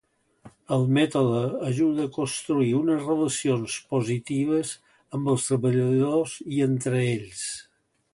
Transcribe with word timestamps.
El 0.75 0.85
mètode 0.97 1.41
ajuda 1.65 2.07
a 2.07 2.09
construir 2.15 2.71
unes 2.77 3.05
relacions 3.09 3.75
positives 3.91 4.71
amb 5.19 5.33
els 5.35 5.45
treballadors 5.51 6.35
i 6.57 6.65
entre 6.69 7.03
ells. 7.11 7.45